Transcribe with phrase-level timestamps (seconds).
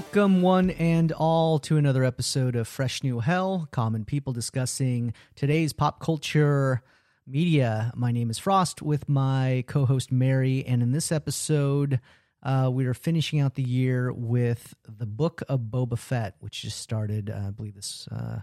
[0.00, 5.74] Welcome, one and all, to another episode of Fresh New Hell Common People discussing today's
[5.74, 6.80] pop culture
[7.26, 7.92] media.
[7.94, 12.00] My name is Frost with my co host Mary, and in this episode,
[12.42, 16.80] uh, we are finishing out the year with the Book of Boba Fett, which just
[16.80, 18.38] started, uh, I believe, this uh,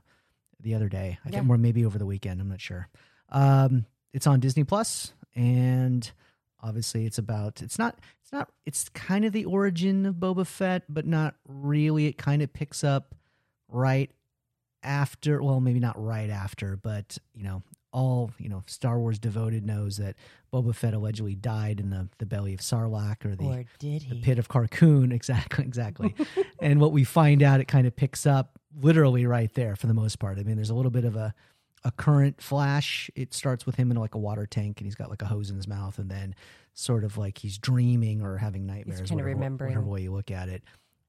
[0.59, 1.17] the other day.
[1.26, 1.39] I Yeah.
[1.39, 2.39] think, or maybe over the weekend.
[2.39, 2.87] I'm not sure.
[3.29, 6.09] Um, it's on Disney Plus, and
[6.67, 7.62] obviously, it's about.
[7.62, 7.98] It's not.
[8.21, 8.49] It's not.
[8.66, 12.07] It's kind of the origin of Boba Fett, but not really.
[12.07, 13.16] It kind of picks up
[13.70, 14.12] right
[14.84, 15.41] after.
[15.41, 19.98] Well, maybe not right after, but you know, all you know, Star Wars devoted knows
[19.98, 20.16] that
[20.53, 24.21] Boba Fett allegedly died in the the belly of Sarlacc or the or did the
[24.21, 25.12] pit of Carkoon.
[25.18, 26.13] Exactly, exactly.
[26.62, 29.93] and what we find out, it kind of picks up literally right there for the
[29.93, 30.38] most part.
[30.38, 31.34] I mean, there's a little bit of a
[31.83, 33.09] a current flash.
[33.15, 35.49] It starts with him in like a water tank, and he's got like a hose
[35.49, 36.35] in his mouth, and then
[36.73, 39.71] sort of like he's dreaming or having nightmares, kinda whatever, remembering.
[39.73, 40.63] whatever way you look at it.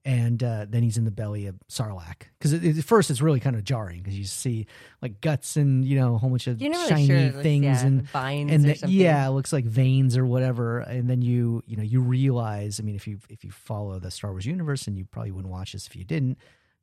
[0.05, 3.57] And uh, then he's in the belly of Sarlacc because at first it's really kind
[3.57, 4.67] of jarring because you see
[5.03, 7.21] like guts and you know a whole bunch of You're not shiny sure.
[7.21, 8.97] looks- things yeah, and vines and something.
[8.97, 10.79] yeah, it looks like veins or whatever.
[10.79, 12.81] And then you, you know, you realize.
[12.81, 15.53] I mean, if you if you follow the Star Wars universe, and you probably wouldn't
[15.53, 16.39] watch this if you didn't,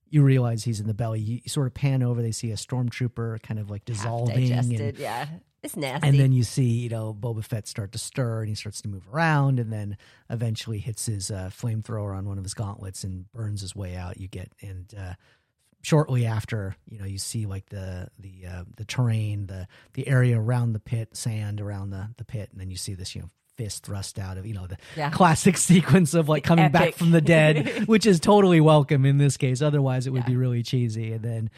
[0.10, 1.20] you realize he's in the belly.
[1.20, 2.22] You, sort of pan over.
[2.22, 5.28] They see a stormtrooper kind of like Half dissolving, and, yeah,
[5.64, 6.08] it's nasty.
[6.08, 8.88] and then you see you know Boba Fett start to stir, and he starts to
[8.88, 9.98] move around, and then
[10.30, 14.20] eventually hits his uh, flamethrower on one of his gauntlets and burns his way out.
[14.20, 14.94] You get and.
[14.98, 15.14] Uh,
[15.82, 20.36] shortly after you know you see like the the uh, the terrain the the area
[20.36, 23.30] around the pit sand around the the pit and then you see this you know
[23.58, 25.10] fist thrust out of you know the Yeah.
[25.10, 29.38] classic sequence of like coming back from the dead which is totally welcome in this
[29.38, 30.30] case otherwise it would Yeah.
[30.30, 31.50] be really cheesy and then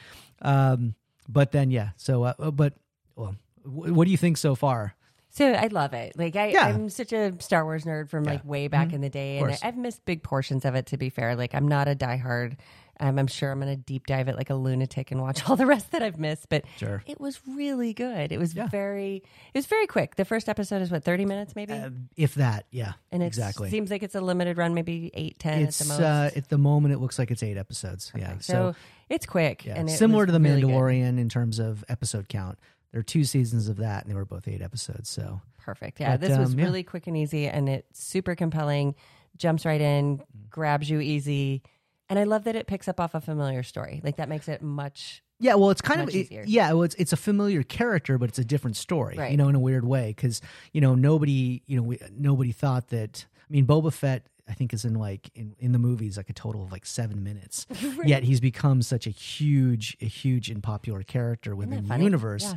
[0.41, 0.93] um
[1.27, 2.73] but then yeah so uh, but
[3.15, 4.93] well wh- what do you think so far
[5.29, 6.17] so I love it.
[6.17, 6.65] Like I, Yeah.
[6.65, 8.93] I'm such a Star Wars nerd from like way back Mhm.
[8.93, 9.51] in the day, and.
[9.51, 10.87] I, I've missed big portions of it.
[10.87, 12.57] To be fair, like I'm not a diehard.
[12.99, 15.55] Um, I'm sure I'm going to deep dive it like a lunatic and watch all
[15.55, 16.49] the rest that I've missed.
[16.49, 17.03] But Sure.
[17.05, 18.31] it was really good.
[18.31, 18.67] It was Yeah.
[18.67, 19.17] very.
[19.17, 20.15] It was very quick.
[20.15, 23.69] The first episode is what 30 minutes maybe, uh, if that yeah and it exactly
[23.69, 26.01] seems like it's a limited run, maybe eight, ten it's at the most.
[26.01, 28.75] uh at the moment it looks like it's eight episodes yeah so,
[29.09, 30.69] it's quick Yeah, and it similar to the really good.
[30.69, 32.57] Mandalorian in terms of episode count.
[32.91, 35.09] There are two seasons of that, and they were both eight episodes.
[35.09, 35.99] So Perfect.
[35.99, 36.65] Yeah, But, this was um, yeah.
[36.65, 38.95] really quick and easy, and it's super compelling.
[39.37, 41.61] Jumps right in, grabs you easy,
[42.09, 44.01] and I love that it picks up off a familiar story.
[44.03, 45.21] Like that makes it much.
[45.39, 48.29] yeah, well, it's kind Much of it- yeah, well, it's it's a familiar character, but
[48.29, 49.31] it's a different story, Right.
[49.31, 50.41] you know, in a weird way because
[50.73, 53.25] you know nobody, you know, we, nobody thought that.
[53.49, 56.33] I mean, Boba Fett, I think, is in like in in the movies like a
[56.33, 57.65] total of like seven minutes.
[58.03, 62.43] Yet he's become such a huge, a huge and popular character within the universe.
[62.43, 62.55] Yeah.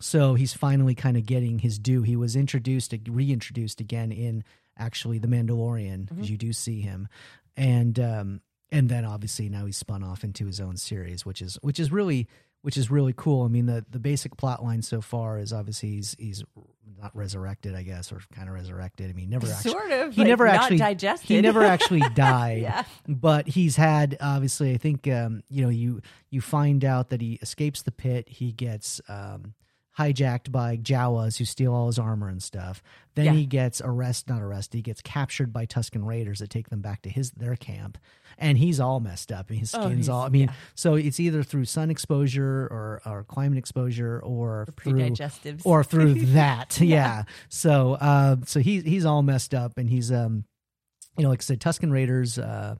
[0.00, 2.02] So he's finally kind of getting his due.
[2.02, 4.42] He was introduced, reintroduced again in
[4.76, 6.32] actually the Mandalorian because Mm-hmm.
[6.32, 7.06] you do see him,
[7.56, 8.40] and um,
[8.72, 11.92] and then obviously now he's spun off into his own series, which is which is
[11.92, 12.26] really
[12.62, 13.44] which is really cool.
[13.44, 16.42] I mean the the basic plot line so far is obviously he's he's
[17.00, 19.10] not resurrected, I guess, or kind of resurrected.
[19.10, 20.14] I mean, never actually Sort of.
[20.14, 21.28] he like, never actually digested.
[21.28, 22.84] he never actually died Yeah.
[23.08, 26.00] but he's had obviously i think um, you know you
[26.30, 29.54] you find out that he escapes the pit he gets um,
[29.98, 32.82] hijacked by jawas who steal all his armor and stuff
[33.14, 33.32] then Yeah.
[33.32, 37.02] he gets arrest not arrested he gets captured by tusken raiders that take them back
[37.02, 37.98] to his their camp
[38.38, 40.54] and he's all messed up his Oh, skin's he's- all i mean yeah.
[40.74, 45.60] so it's either through sun exposure or or climate exposure or, through pre-digestives.
[45.66, 46.80] or through that.
[46.80, 47.24] yeah.
[47.50, 50.44] So uh, so he's he's all messed up, and he's um,
[51.18, 52.38] you know, like I said, Tusken Raiders.
[52.38, 52.76] Uh,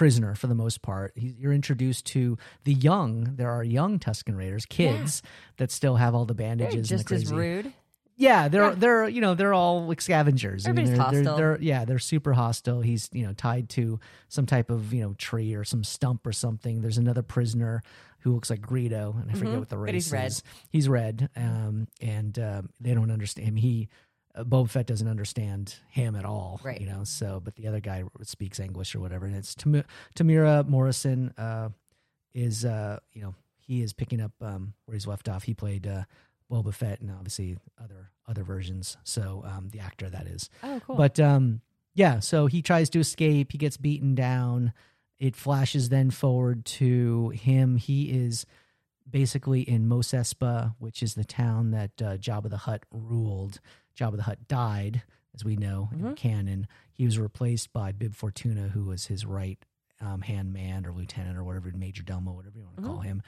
[0.00, 4.64] prisoner for the most part you're introduced to the young there are young tusken raiders
[4.64, 5.20] kids
[5.58, 7.70] that still have all the They're bandages and the just as rude.
[8.16, 8.74] yeah, they're Yeah.
[8.76, 10.66] they're you know they're all like scavengers.
[10.66, 11.36] I mean, Everybody's they're, they're, hostile.
[11.36, 12.80] they're yeah they're super hostile.
[12.80, 16.32] He's you know tied to some type of you know tree or some stump or
[16.32, 16.80] something.
[16.80, 17.82] There's another prisoner
[18.20, 19.58] who looks like Greedo, and I forget Mhm.
[19.58, 20.26] what the race But he's red.
[20.28, 20.42] is.
[20.70, 23.56] He's red, um, and um, they don't understand him.
[23.56, 23.88] He
[24.34, 26.80] uh, Boba Fett doesn't understand him at all, Right.
[26.80, 29.84] You know, so but the other guy speaks English or whatever, and it's Tam-
[30.14, 31.70] Temuera Morrison uh,
[32.34, 35.44] is uh, you know he is picking up um, where he's left off.
[35.44, 35.86] He played.
[35.86, 36.04] Uh,
[36.50, 38.96] Boba Fett and obviously other other versions.
[39.04, 40.96] So um, the actor that is, Oh, cool.
[40.96, 41.60] but um,
[41.94, 42.18] yeah.
[42.18, 43.52] So he tries to escape.
[43.52, 44.72] He gets beaten down.
[45.16, 47.76] It flashes then forward to him.
[47.76, 48.46] He is
[49.08, 53.60] basically in Mos Espa, which is the town that uh, Jabba the Hutt ruled.
[53.98, 55.02] Jabba the Hutt died,
[55.34, 56.16] as we know in Mhm.
[56.16, 56.66] canon.
[56.92, 59.58] He was replaced by Bib Fortuna, who was his right
[60.02, 63.22] um, hand man or lieutenant or whatever, major domo, whatever you want to call him.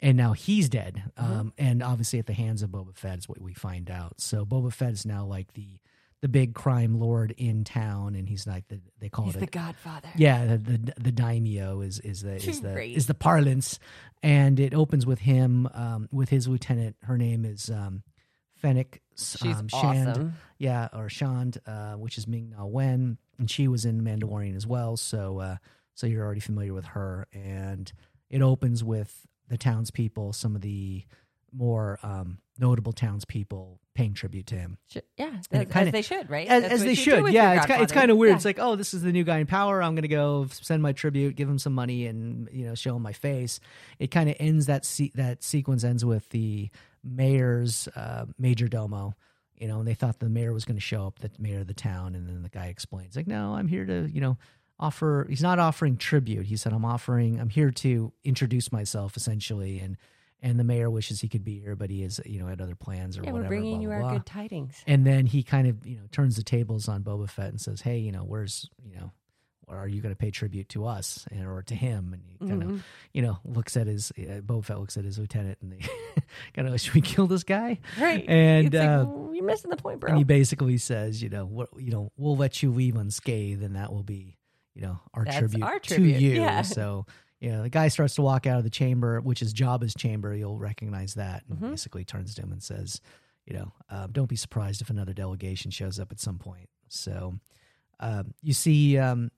[0.00, 1.02] And now he's dead.
[1.18, 4.22] Um, and obviously, at the hands of Boba Fett is what we find out.
[4.22, 5.78] So Boba Fett is now like the
[6.22, 9.44] the big crime lord in town, and he's like the they call He's it the
[9.44, 10.08] a, Godfather.
[10.16, 12.96] yeah the, the the daimyo is is the is the Great.
[12.96, 13.78] is the parlance,
[14.22, 16.96] and it opens with him um, with his lieutenant.
[17.02, 18.02] Her name is um,
[18.56, 19.02] Fennec.
[19.16, 20.34] She's um, Shand, awesome.
[20.58, 24.66] yeah, or Shand, uh, which is Ming Na Wen, and she was in Mandalorian as
[24.66, 24.96] well.
[24.96, 25.56] So, uh,
[25.94, 27.92] so you're already familiar with her, and
[28.30, 31.04] it opens with the townspeople, some of the
[31.52, 36.28] more um, notable townspeople paying tribute to him, Sh- Yeah, as, kinda- as they should,
[36.28, 36.46] right?
[36.48, 37.32] as, as they should.
[37.32, 38.30] Yeah, it's ki- it's kind of weird.
[38.32, 38.36] Yeah.
[38.36, 39.82] It's like, oh, this is the new guy in power.
[39.82, 42.96] I'm going to go send my tribute, give him some money, and you know, show
[42.96, 43.60] him my face.
[43.98, 46.70] It kind of ends that se- that sequence ends with the
[47.02, 49.14] mayor's uh, major domo.
[49.56, 51.68] You know, and they thought the mayor was going to show up, the mayor of
[51.68, 54.36] the town, and then the guy explains, like, no, I'm here to, you know,
[54.80, 55.24] offer.
[55.30, 56.46] He's not offering tribute.
[56.46, 57.38] He said, I'm offering.
[57.38, 59.96] I'm here to introduce myself, essentially, and
[60.42, 62.74] and the mayor wishes he could be here, but he is, you know, had other
[62.74, 63.44] plans or yeah, whatever.
[63.44, 64.12] we're bringing blah, you blah, our blah.
[64.14, 64.74] good tidings.
[64.86, 67.80] And then he kind of, you know, turns the tables on Boba Fett and says,
[67.80, 69.12] "Hey, you know, where's, you know,
[69.66, 72.62] are you going to pay tribute to us and, or to him?" And he kind
[72.62, 72.80] of, Mhm.
[73.14, 75.78] you know, looks at his uh, Boba Fett looks at his lieutenant and they
[76.54, 77.78] kind of, should we kill this guy?
[77.98, 78.24] Right.
[78.28, 80.10] And like, uh, "Oh, you're missing the point, bro.
[80.10, 83.76] and he basically says, you know, what, you know, we'll let you leave unscathed, and
[83.76, 84.36] that will be,
[84.74, 86.32] you know, our That's tribute, our tribute to you.
[86.42, 86.60] yeah.
[86.62, 87.06] So.
[87.44, 90.34] You know, the guy starts to walk out of the chamber, which is Jabba's chamber.
[90.34, 91.70] You'll recognize that, and Mhm.
[91.72, 93.02] basically turns to him and says,
[93.44, 96.70] you know, um, don't be surprised if another delegation shows up at some point.
[96.88, 97.34] So,
[98.00, 99.30] um, you see, um,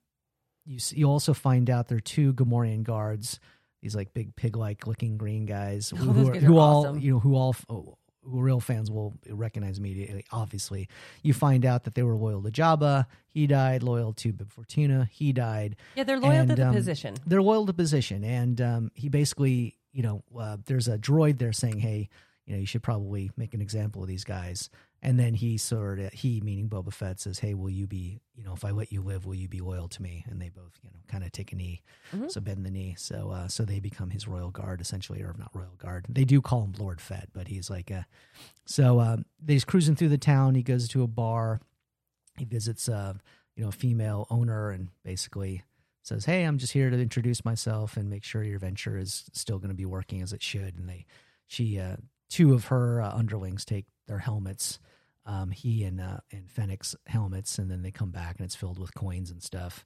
[0.64, 3.40] you see, you also find out there are two Gamorrean guards,
[3.82, 7.00] these like big pig-like looking green guys, Oh, who, who, are- who all, awesome.
[7.00, 7.56] you know, who all,
[8.26, 10.24] real fans will recognize immediately.
[10.32, 10.88] Obviously,
[11.22, 13.06] you find out that they were loyal to Jabba.
[13.28, 13.82] He died.
[13.82, 15.08] Loyal to Bib Fortuna.
[15.10, 17.14] He died yeah, they're loyal and, to the um, position.
[17.26, 21.52] they're loyal to position and um, he basically you know uh, there's a droid there
[21.52, 22.08] saying hey
[22.46, 24.70] you know you should probably make an example of these guys
[25.02, 28.42] and then he sort of he meaning boba fett says hey will you be you
[28.42, 30.24] know if i let you live will you be loyal to me?
[30.28, 31.82] And they both you know kind of take a knee
[32.12, 32.30] Mhm.
[32.30, 32.94] so bend the knee.
[32.98, 36.06] So uh, so they become his royal guard essentially or not royal guard.
[36.08, 38.02] They do call him lord fett but he's like uh
[38.64, 40.54] so um, he's cruising through the town.
[40.54, 41.60] He goes to a bar.
[42.38, 43.18] He visits a
[43.54, 45.62] you know a female owner and basically
[46.02, 49.58] says, "Hey, I'm just here to introduce myself and make sure your venture is still
[49.58, 51.06] going to be working as it should." And they,
[51.46, 51.96] she, uh,
[52.28, 54.78] two of her uh, underlings take their helmets,
[55.24, 58.78] um, he and uh, and Fennec's helmets, and then they come back and it's filled
[58.78, 59.84] with coins and stuff.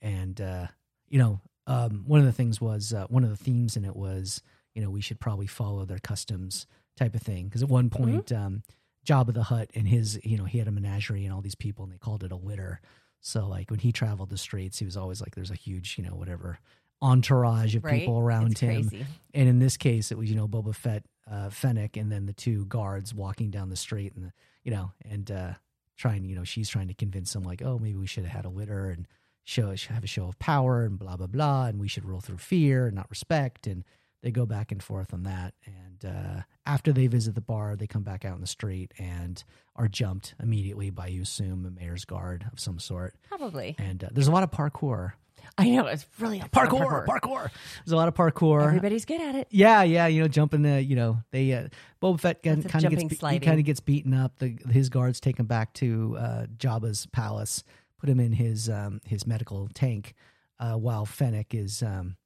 [0.00, 0.68] And uh,
[1.08, 3.96] you know, um, one of the things was uh, one of the themes in it
[3.96, 4.42] was,
[4.74, 6.66] you know, we should probably follow their customs
[6.96, 8.32] type of thing because at one point.
[8.32, 8.62] Um,
[9.06, 11.82] Jabba the Hutt and his, you know, he had a menagerie and all these people,
[11.82, 12.82] and they called it a litter.
[13.20, 16.04] So like when he traveled the streets, he was always like, "There's a huge, you
[16.04, 16.58] know, whatever
[17.02, 18.00] entourage of Right?
[18.00, 19.06] people around It's him." Crazy.
[19.34, 22.32] And in this case, it was you know Boba Fett, uh, Fennec, and then the
[22.32, 24.32] two guards walking down the street, and
[24.64, 25.52] you know, and uh,
[25.96, 28.44] trying, you know, she's trying to convince him like, "Oh, maybe we should have had
[28.44, 29.06] a litter and
[29.44, 32.38] show have a show of power and blah blah blah, and we should rule through
[32.38, 33.84] fear and not respect." And
[34.22, 35.54] they go back and forth on that.
[35.64, 39.42] And uh, after they visit the bar, they come back out in the street and
[39.76, 43.14] are jumped immediately by, you assume, a mayor's guard of some sort.
[43.28, 43.76] Probably.
[43.78, 45.12] And uh, there's a lot of parkour.
[45.56, 47.50] I know it's really fun Parkour, parkour.
[47.84, 48.66] There's a lot of parkour.
[48.66, 49.48] Everybody's good at it.
[49.50, 51.68] Yeah, yeah, you know, jumping the, you know, they uh,
[52.02, 54.38] Boba Fett kind of gets be- he kind of gets beaten up.
[54.38, 57.64] The his guards take him back to uh, Jabba's palace,
[57.98, 60.14] put him in his um, his medical tank,
[60.60, 62.16] uh, while Fennec is um,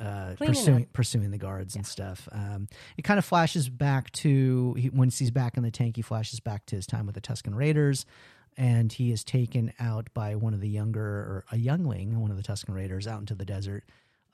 [0.00, 0.92] uh, pursuing up.
[0.92, 2.28] pursuing the guards and stuff.
[2.32, 5.96] Um, it kind of flashes back to he, once he's back in the tank.
[5.96, 8.04] He flashes back to his time with the Tusken Raiders,
[8.56, 12.36] and he is taken out by one of the younger or a youngling, one of
[12.36, 13.84] the Tusken Raiders, out into the desert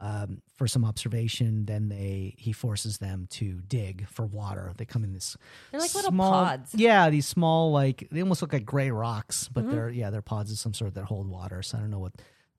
[0.01, 1.65] um, for some observation.
[1.67, 4.73] Then they he forces them to dig for water.
[4.77, 5.37] They come in this
[5.71, 6.75] They're like little pods.
[6.75, 9.73] Yeah, these small like they almost look like gray rocks, but Mm-hmm.
[9.75, 11.63] they're yeah they're pods of some sort that hold water.
[11.63, 12.13] So I don't know what.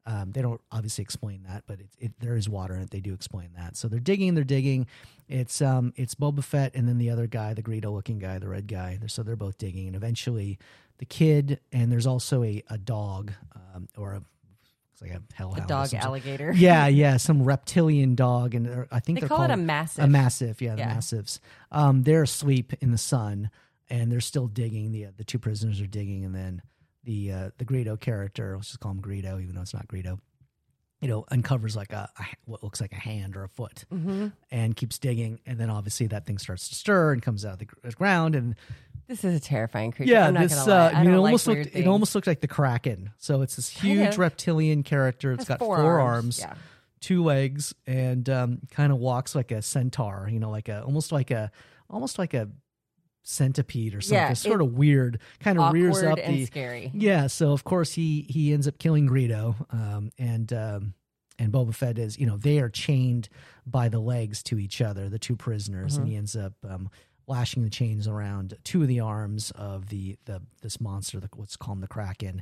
[0.06, 2.90] Um, they don't obviously explain that, but it, it, there is water in it.
[2.90, 3.78] They do explain that.
[3.78, 4.88] So they're digging, they're digging.
[5.30, 8.50] It's um, it's Boba Fett and then the other guy, the Greedo looking guy, the
[8.50, 8.98] red guy.
[9.00, 10.58] They're, so they're both digging, and eventually,
[10.98, 13.32] the kid and there's also a a dog
[13.76, 14.22] um, or a
[15.02, 16.52] like a hellhound, A dog alligator.
[16.56, 20.04] yeah, yeah, some reptilian dog, and I think They call it called a massiff.
[20.04, 20.94] a massiff, yeah, the Yeah.
[20.94, 21.40] massiffs.
[21.72, 23.50] Um, they're asleep in the sun,
[23.90, 24.92] and they're still digging.
[24.92, 26.62] The the two prisoners are digging, and then
[27.04, 30.20] the uh, the Greedo character, let's just call him Greedo, even though it's not Greedo,
[31.02, 34.28] you know, uncovers like a, a what looks like a hand or a foot, hmm
[34.52, 37.60] and keeps digging, and then obviously that thing starts to stir and comes out of
[37.60, 38.56] the gr- ground, and
[39.08, 40.12] This is a terrifying creature.
[40.14, 40.78] yeah, I'm not this gonna lie.
[40.78, 43.12] uh, I I mean, don't it almost weird looked it almost looked like the Kraken.
[43.18, 45.32] So it's this huge reptilian character.
[45.32, 46.40] It's Has got four four arms.
[46.40, 46.54] arms Yeah.
[47.00, 51.12] two legs and um, kind of walks like a centaur you know like a almost
[51.12, 51.52] like a
[51.90, 52.48] almost like a
[53.24, 54.18] centipede or something.
[54.18, 55.20] Yeah, sort of weird.
[55.40, 56.92] Kind of rears up the scary.
[56.94, 57.28] yeah.
[57.28, 60.94] So of course he he ends up killing Greedo, um, and um,
[61.40, 63.30] and Boba Fett is you know they are chained
[63.66, 66.02] by the legs to each other, the two prisoners, Mm-hmm.
[66.02, 66.90] and he ends up um,
[67.28, 71.56] lashing the chains around two of the arms of the the this monster, the, what's
[71.56, 72.42] called the Kraken.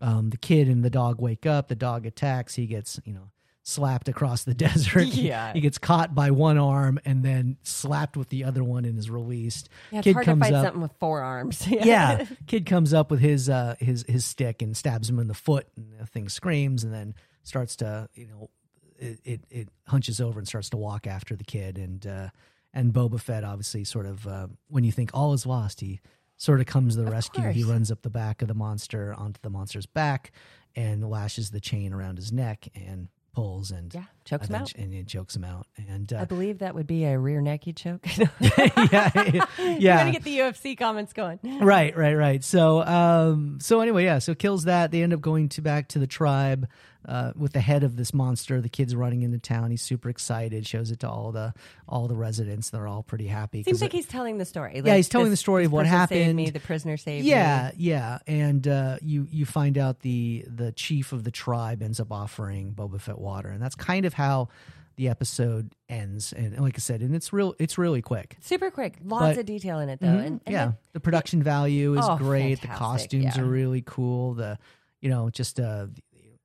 [0.00, 1.68] Um, the kid and the dog wake up.
[1.68, 2.54] The dog attacks.
[2.56, 3.28] He gets you know
[3.66, 5.04] slapped across the desert.
[5.04, 5.52] He- Yeah.
[5.54, 9.10] he, gets caught by one arm and then slapped with the other one and is
[9.10, 9.68] released.
[9.90, 10.64] Yeah, it's kid hard to comes fight up.
[10.66, 11.66] something with four arms.
[11.68, 15.34] yeah, kid comes up with his uh, his his stick and stabs him in the
[15.34, 18.50] foot, and the thing screams, and then starts to you know
[18.98, 22.28] it it, it hunches over and starts to walk after the kid, and uh,
[22.74, 26.00] and Boba Fett obviously sort of uh, when you think all is lost, he
[26.36, 27.48] sort of comes to the rescue.
[27.48, 30.32] He runs up the back of the monster onto the monster's back
[30.76, 34.72] and lashes the chain around his neck and pulls and Yeah, chokes him out.
[34.76, 37.72] and it chokes him out and I uh, believe that would be a rear you
[37.72, 38.06] choke.
[38.40, 39.10] yeah
[39.58, 41.38] You're yeah gonna get the UFC comments going.
[41.60, 45.48] right right right so um so anyway yeah so kills that they end up going
[45.50, 46.68] to back to the tribe
[47.06, 50.66] uh with the head of this monster the kid's running into town he's super excited
[50.66, 51.52] shows it to all the
[51.88, 53.62] all the residents they're all pretty happy.
[53.62, 54.74] Seems like it- he's telling the story.
[54.76, 56.54] Like, Yeah, he's telling this- the story of what saved me, happened.
[56.54, 57.30] the prisoner saved me.
[57.30, 62.00] yeah yeah and uh you you find out the the chief of the tribe ends
[62.00, 64.48] up offering boba fett water and that's kind of how
[64.96, 68.94] the episode ends and like i said and it's real it's really quick super quick.
[69.04, 70.06] Lots But- of detail in it though.
[70.06, 72.60] Mhm, And, and yeah, the- the production value is Oh, great.
[72.60, 73.40] The costumes yeah.
[73.40, 74.34] are really cool.
[74.34, 74.56] The
[75.00, 75.86] you know just uh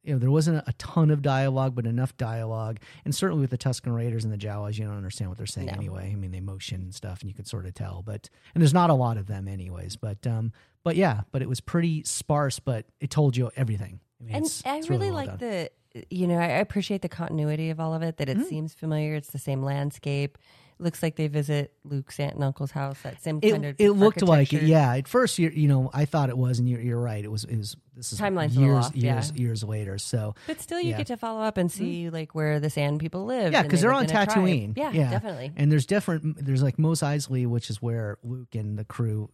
[0.03, 2.79] you know there wasn't a ton of dialogue, but enough dialogue.
[3.05, 5.67] And certainly with the Tusken Raiders and the Jawas, you don't understand what they're saying
[5.67, 5.73] No.
[5.73, 6.09] anyway.
[6.11, 8.01] I mean, they motion and stuff, and you could sort of tell.
[8.05, 9.95] But and there's not a lot of them anyways.
[9.97, 10.53] But um,
[10.83, 13.99] but yeah, but it was pretty sparse, but it told you everything.
[14.19, 15.37] I mean, and it's- I it's really well like done.
[15.39, 15.69] the
[16.09, 18.17] you know I I appreciate the continuity of all of it.
[18.17, 18.47] That it Mm-hmm.
[18.47, 19.15] seems familiar.
[19.15, 20.37] It's the same landscape.
[20.81, 23.01] Looks like they visit Luke's aunt and uncle's house.
[23.01, 24.95] That same kind It, of it looked like it, yeah.
[24.95, 27.21] At first, you you know, I thought it was, and you're, you're right.
[27.23, 27.43] It was.
[27.43, 27.75] It was.
[27.95, 29.13] This is Timeline's a little years, yeah.
[29.15, 29.97] years, years later.
[29.97, 30.97] So But still, you Yeah.
[30.99, 33.51] get to follow up and see like where the Sand people live.
[33.51, 34.37] Yeah, because they they're on lived in a tribe.
[34.37, 34.77] Tatooine.
[34.77, 35.51] Yeah, definitely.
[35.57, 36.45] And there's different.
[36.45, 39.29] There's like Mos Eisley, which is where Luke and the crew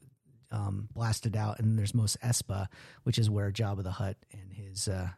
[0.49, 2.67] um, blasted out, and there's Mos Espa,
[3.03, 5.09] which is where Jabba the Hutt and his uh,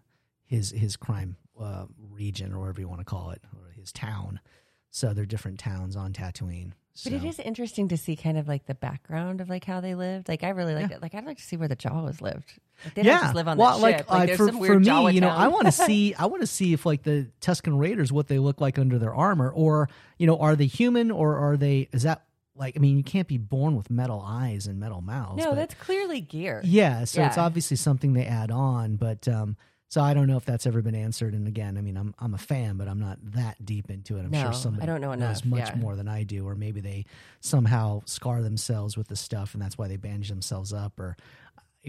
[0.45, 4.41] his his crime uh, region, or whatever you want to call it, or his town.
[4.91, 6.71] So they're different towns on Tatooine.
[7.03, 9.93] But it is interesting to see kind of like the background of like how they
[9.93, 10.27] lived.
[10.27, 10.95] Like I really like Yeah.
[10.95, 11.01] it.
[11.03, 12.53] Like I'd like to see where the Jawas lived.
[12.83, 14.09] Like, they yeah, don't just live on well, the like, ship.
[14.09, 15.39] Like, uh, for, for me, Jawa you know, town.
[15.41, 18.39] I want to see, I want to see if like the Tusken Raiders, what they
[18.39, 21.87] look like under their armor, or you know, are they human or are they?
[21.91, 22.23] Is that
[22.55, 22.75] like?
[22.75, 25.37] I mean, you can't be born with metal eyes and metal mouths.
[25.37, 26.61] no, but- that's clearly gear.
[26.63, 27.03] yeah.
[27.03, 29.55] So it's obviously something they add on, but um,
[29.89, 31.33] so I don't know if that's ever been answered.
[31.33, 34.21] And again, I mean, I'm I'm a fan, but I'm not that deep into it.
[34.25, 35.75] I'm No, sure somebody I don't know knows much yeah.
[35.75, 37.05] more than I do, or maybe they
[37.41, 41.15] somehow scar themselves with the stuff, and that's why they bandage themselves up, or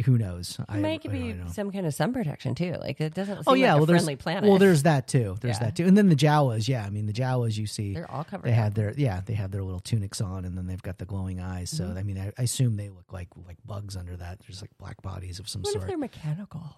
[0.05, 0.61] who knows?
[0.73, 2.77] It might I be some kind of sun protection too.
[2.81, 3.37] Like it doesn't.
[3.39, 4.49] Seem Oh yeah, like well friendly planet.
[4.49, 5.37] well there's that too.
[5.41, 5.65] There's Yeah.
[5.67, 6.69] that too, and then the Jawas.
[6.69, 8.47] Yeah, I mean the Jawas you see they're all covered.
[8.47, 8.59] they up.
[8.59, 11.41] have their yeah they have their little tunics on, and then they've got the glowing
[11.41, 11.71] eyes.
[11.71, 11.99] So Mm-hmm.
[11.99, 14.39] I mean I, I assume they look like like bugs under that.
[14.47, 15.89] There's like black bodies of some What if sort.
[15.89, 16.77] they're mechanical?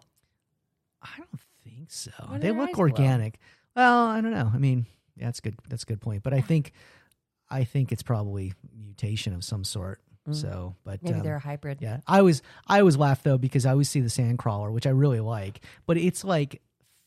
[1.03, 2.11] I don't think so.
[2.39, 2.83] They look glow?
[2.83, 3.39] organic.
[3.77, 4.51] Well, I don't know.
[4.53, 5.57] I mean, yeah, that's good.
[5.69, 6.23] That's a good point.
[6.23, 6.73] But I think,
[7.49, 10.01] I think it's probably mutation of some sort.
[10.33, 11.05] So, but Mm.
[11.05, 11.79] Maybe um, they're a hybrid.
[11.81, 14.91] yeah, I always I always laugh though because I always see the sandcrawler, which I
[14.91, 16.61] really like, but it's like.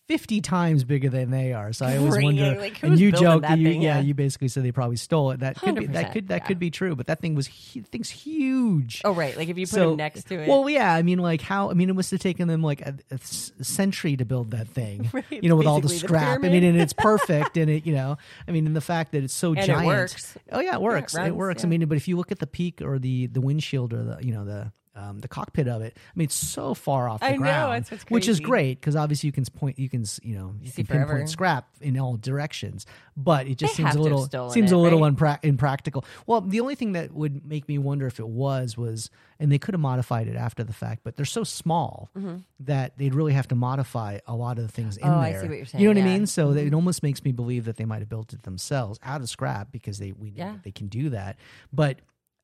[0.10, 1.72] 50 times bigger than they are.
[1.72, 3.82] So I always Right, wonder like, and you joke you, thing?
[3.82, 4.00] yeah, Yeah.
[4.02, 5.40] you basically said they probably stole it.
[5.40, 6.46] That could be that could that yeah.
[6.48, 9.02] could be true, but that thing was hu- thing's huge.
[9.06, 10.48] Oh right, like if you put So- them next to it.
[10.50, 11.70] Well, yeah, I mean, like how?
[11.72, 12.96] I mean, it must have taken them like a
[13.62, 15.10] century to build that thing.
[15.14, 16.44] Right, You know, with all the basically the scrap.
[16.44, 18.18] I mean, and it's perfect, and it, you know,
[18.48, 19.86] I mean, and the fact that it's so And it giant.
[19.88, 20.38] works.
[20.52, 21.14] Oh yeah, it works.
[21.14, 21.64] it, runs, works.
[21.64, 24.18] I mean, but if you look at the peak or the the windshield or the
[24.22, 27.26] you know the um, the cockpit of it, I mean, it's so far off the
[27.28, 30.36] I know, ground, what's which is great because obviously you can point, you can you
[30.36, 31.28] know, you See can pinpoint forever.
[31.28, 32.86] scrap in all directions,
[33.18, 35.16] but it just They seems a little seems it, a little right?
[35.16, 36.06] unpra- impractical.
[36.28, 39.10] Well, the only thing that would make me wonder if it was was,
[39.40, 42.10] and they could have modified it after the fact, but they're so small
[42.60, 45.12] that they'd really have to modify a lot of the things in Mm-hmm.
[45.14, 45.42] Oh, I there.
[45.42, 46.28] see what you're You know saying, what I mean?
[46.28, 49.22] So that it almost makes me believe that they might have built it themselves out
[49.22, 50.56] of scrap because they we know Yeah.
[50.64, 51.38] they can do that.
[51.72, 51.98] But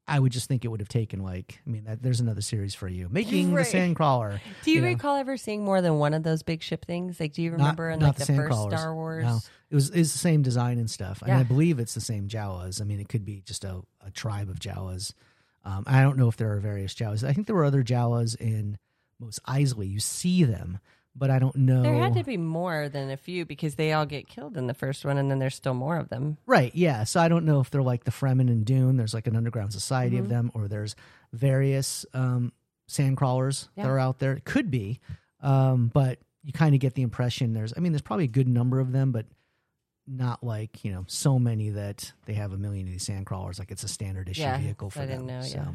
[0.10, 2.74] I would just think it would have taken like I mean that, there's another series
[2.76, 3.66] for you making Right.
[3.66, 4.40] the Sandcrawler.
[4.64, 4.88] do you, know.
[4.88, 7.20] recall ever seeing more than one of those big ship things?
[7.20, 8.70] Like, do you Not- remember in not like the, first Sandcrawlers.
[8.78, 9.24] Star Wars?
[9.26, 9.40] No,
[9.70, 11.40] it was it's the same design and stuff, and Yeah.
[11.40, 12.82] I believe it's the same Jawas.
[12.82, 15.14] I mean, it could be just a, a tribe of Jawas.
[15.66, 17.24] Um, I don't know if there are various Jawas.
[17.28, 18.78] I think there were other Jawas in
[19.20, 19.90] Mos Eisley.
[19.92, 20.80] You see them,
[21.20, 21.84] but I don't know.
[21.84, 24.74] There had to be more than a few because they all get killed in the
[24.74, 26.38] first one, and then there's still more of them.
[26.46, 27.04] Right, yeah.
[27.04, 28.96] So I don't know if they're like the Fremen and Dune.
[28.98, 30.24] There's like an underground society Mm-hmm.
[30.24, 30.96] of them, or there's
[31.34, 32.54] various um,
[32.88, 33.84] sand crawlers Yeah.
[33.84, 34.32] that are out there.
[34.34, 35.00] It could be,
[35.42, 37.74] um, but you kind of get the impression there's.
[37.76, 39.26] I mean, there's probably a good number of them, but
[40.08, 43.60] not like you know so many that they have a million of these sand crawlers.
[43.60, 45.28] Like it's a standard issue Yeah, vehicle for I them.
[45.28, 45.58] didn't know, so.
[45.58, 45.72] yeah.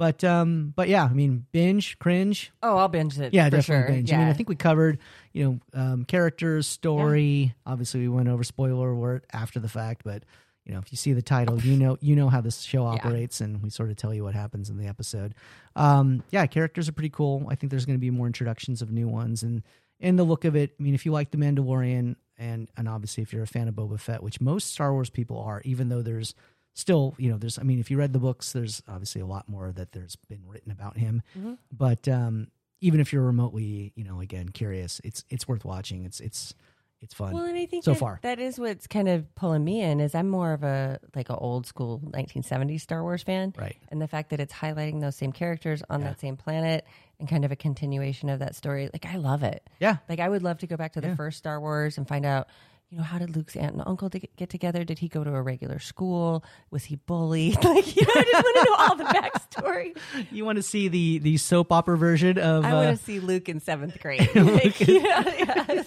[0.00, 3.34] But um, but yeah, I mean, binge, cringe, Oh, I'll binge it.
[3.34, 3.94] yeah, for definitely sure.
[3.96, 4.08] binge.
[4.10, 4.16] Yeah.
[4.16, 4.98] I mean, I think we covered,
[5.34, 7.54] you know, um, characters, story.
[7.66, 10.24] Obviously, we went over spoiler alert after the fact, but
[10.64, 12.92] you know, if you see the title, you know, you know how this show Yeah.
[12.94, 15.34] operates, and we sort of tell you what happens in the episode.
[15.76, 17.46] Um, yeah, characters are pretty cool.
[17.50, 19.62] I think there's going to be more introductions of new ones, and
[20.00, 20.74] and the look of it.
[20.80, 23.74] I mean, if you like the Mandalorian, and and obviously if you're a fan of
[23.74, 26.34] Boba Fett, which most Star Wars people are, even though there's
[26.74, 27.58] still, you know, there's.
[27.58, 30.42] I mean, if you read the books, there's obviously a lot more that there's been
[30.46, 31.22] written about him.
[31.38, 31.54] Mm-hmm.
[31.72, 32.48] But um,
[32.80, 36.04] even if you're remotely, you know, again curious, it's it's worth watching.
[36.04, 36.54] It's it's
[37.02, 37.32] it's fun.
[37.32, 38.18] Well, and I think so that, far.
[38.22, 40.00] that is what's kind of pulling me in.
[40.00, 43.76] Is I'm more of a like a old school 1970s Star Wars fan, Right.
[43.88, 46.08] And the fact that it's highlighting those same characters on Yeah.
[46.08, 46.84] that same planet
[47.18, 49.66] and kind of a continuation of that story, like I love it.
[49.80, 49.96] yeah.
[50.10, 51.14] Like I would love to go back to the Yeah.
[51.16, 52.48] first Star Wars and find out,
[52.90, 54.82] you know, how did Luke's aunt and uncle get- get together?
[54.84, 56.44] Did he go to a regular school?
[56.70, 57.56] Was he bullied?
[57.70, 59.96] Like, you know, I just want to know all the backstory.
[60.32, 62.64] You want to see the the soap opera version of?
[62.64, 64.28] I uh, want to see Luke in seventh grade.
[64.34, 65.82] Like, you know, yeah.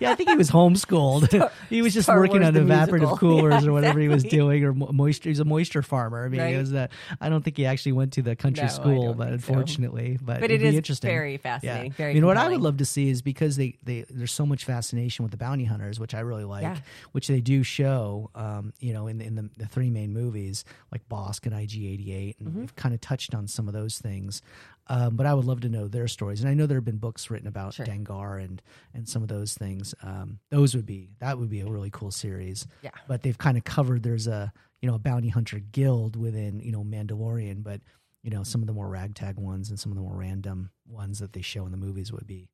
[0.00, 1.50] yeah, I think he was homeschooled.
[1.68, 4.64] he was just Star working Wars on evaporative coolers Yeah, or whatever he was doing,
[4.64, 5.28] or moisture.
[5.28, 6.24] He's a moisture farmer.
[6.24, 6.54] I mean, Right.
[6.54, 6.74] it was.
[6.74, 6.88] Uh,
[7.20, 9.52] I don't think he actually went to the country No, school, but think so.
[9.52, 11.08] unfortunately, but, But it is interesting.
[11.10, 11.38] very Yeah.
[11.38, 11.92] fascinating.
[11.92, 14.44] Very I mean, what I would love to see is because they, they there's so
[14.46, 16.76] much fascination with the bounty hunters, which I really like, Yeah.
[17.12, 20.64] which they do show, um, you know, in the, in the, the three main movies
[20.92, 22.60] like Bossk and IG88, and Mm-hmm.
[22.60, 24.42] we've kind of touched on some of those things.
[24.88, 26.96] Um, but I would love to know their stories, and I know there have been
[26.98, 27.86] books written about Sure.
[27.86, 28.60] Dengar and
[28.92, 29.94] and some of those things.
[30.02, 32.66] Um, those would be that would be a really cool series.
[32.82, 32.90] Yeah.
[33.06, 34.02] But they've kind of covered.
[34.02, 34.52] There's a
[34.82, 37.80] you know a bounty hunter guild within you know Mandalorian, but
[38.24, 41.20] you know some of the more ragtag ones and some of the more random ones
[41.20, 42.48] that they show in the movies would be.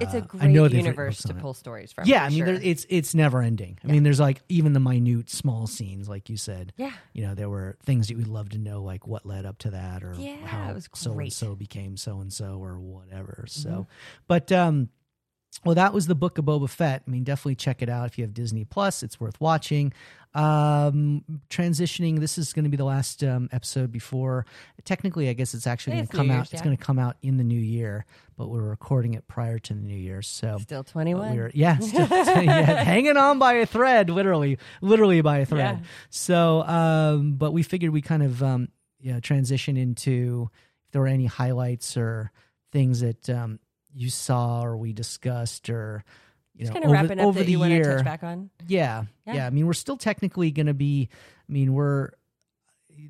[0.00, 2.08] It's a I great universe to pull stories from.
[2.08, 3.78] Yeah, I mean, there, it's it's never ending.
[3.84, 6.72] I mean, there's like even the minute small scenes, like you said.
[6.76, 6.92] Yeah.
[7.12, 9.70] You know, there were things that we'd love to know, like what led up to
[9.70, 13.44] that, or Yeah, how so and so became so and so, or whatever.
[13.48, 13.82] So, Mm-hmm.
[14.26, 14.88] but um,
[15.64, 17.02] well, that was the book of Boba Fett.
[17.06, 19.02] I mean, definitely check it out if you have Disney Plus.
[19.02, 19.92] It's worth watching.
[20.34, 22.18] Um, transitioning.
[22.18, 24.46] This is going to be the last um, episode before.
[24.84, 26.36] Technically, I guess it's actually going to come New out.
[26.36, 28.04] Year's, It's going to come out in the new year,
[28.36, 30.22] but we're recording it prior to the new year.
[30.22, 31.36] So still 21.
[31.36, 35.78] we're yeah, still, yeah, hanging on by a thread, literally, literally by a thread.
[35.80, 35.86] Yeah.
[36.10, 38.68] So, um, but we figured we kind of um,
[39.00, 40.50] you know, transition into
[40.86, 42.32] if there were any highlights or
[42.72, 43.60] things that um,
[43.94, 46.04] you saw or we discussed or
[46.54, 47.96] you Just know kind of over, wrapping up over that the you want to year.
[47.96, 48.50] touch back on.
[48.66, 49.46] Yeah, yeah, Yeah.
[49.46, 51.08] I mean, we're still technically going to be.
[51.48, 52.10] I mean, we're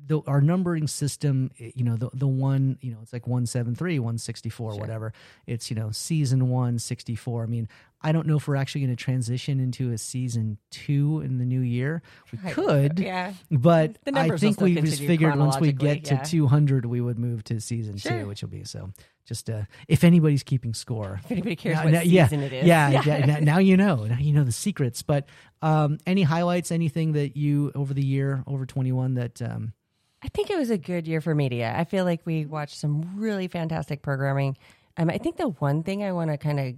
[0.07, 1.51] the, our numbering system.
[1.57, 2.77] You know, the the one.
[2.81, 5.13] You know, it's like one seven three, one sixty four, whatever.
[5.45, 7.43] It's you know season one sixty four.
[7.43, 7.67] I mean,
[8.01, 11.45] I don't know if we're actually going to transition into a season two in the
[11.45, 12.03] new year.
[12.31, 13.33] We I- could, Yeah.
[13.49, 17.59] but I think we just figured once we get to 200, we would move to
[17.59, 18.11] season Sure.
[18.21, 18.91] two, which will be so.
[19.25, 22.53] Just uh, if anybody's keeping score, If anybody cares now- what now- yeah, season it
[22.53, 22.67] is.
[22.67, 23.25] Yeah, yeah.
[23.25, 24.05] now, now you know.
[24.05, 25.01] Now you know the secrets.
[25.01, 25.27] But
[25.63, 26.71] um, any highlights?
[26.71, 29.73] Anything that you over the year, over twenty one that um,
[30.21, 31.73] I think it was a good year for media.
[31.75, 34.57] I feel like we watched some really fantastic programming.
[34.97, 36.75] Um, I think the one thing I want to kind of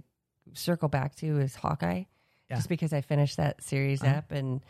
[0.54, 2.04] circle back to is Hawkeye,
[2.50, 2.56] Yeah.
[2.56, 4.16] just because I finished that series Uh-huh.
[4.18, 4.60] up and